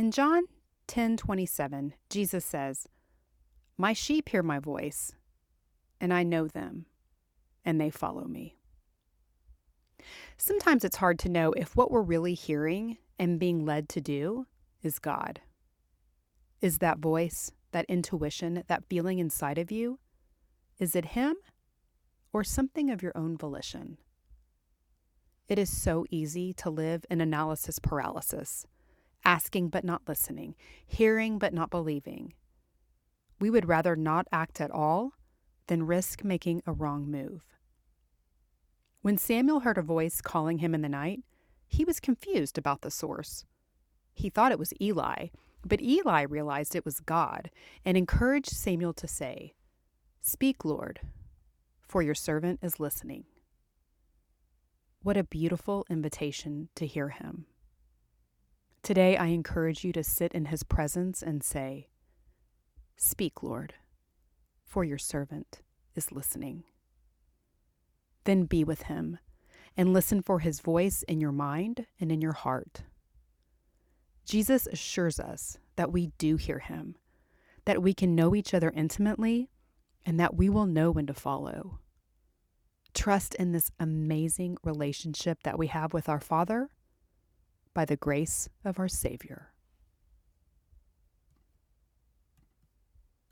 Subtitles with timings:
[0.00, 0.44] In John
[0.86, 2.88] 10:27, Jesus says,
[3.76, 5.12] "My sheep hear my voice,
[6.00, 6.86] and I know them,
[7.66, 8.56] and they follow me."
[10.38, 14.46] Sometimes it's hard to know if what we're really hearing and being led to do
[14.80, 15.42] is God.
[16.62, 19.98] Is that voice, that intuition, that feeling inside of you,
[20.78, 21.36] is it Him
[22.32, 23.98] or something of your own volition?
[25.46, 28.66] It is so easy to live in analysis paralysis,
[29.24, 30.54] asking but not listening,
[30.86, 32.34] hearing but not believing.
[33.38, 35.12] We would rather not act at all
[35.66, 37.42] than risk making a wrong move.
[39.02, 41.22] When Samuel heard a voice calling him in the night,
[41.66, 43.46] he was confused about the source.
[44.12, 45.28] He thought it was Eli,
[45.64, 47.50] but Eli realized it was God
[47.84, 49.54] and encouraged Samuel to say,
[50.20, 51.00] Speak, Lord,
[51.80, 53.24] for your servant is listening.
[55.02, 57.46] What a beautiful invitation to hear him.
[58.82, 61.88] Today, I encourage you to sit in his presence and say,
[62.96, 63.74] Speak, Lord,
[64.64, 65.60] for your servant
[65.94, 66.64] is listening.
[68.24, 69.18] Then be with him
[69.76, 72.82] and listen for his voice in your mind and in your heart.
[74.24, 76.96] Jesus assures us that we do hear him,
[77.66, 79.50] that we can know each other intimately,
[80.06, 81.80] and that we will know when to follow.
[82.94, 86.70] Trust in this amazing relationship that we have with our Father
[87.74, 89.49] by the grace of our Savior.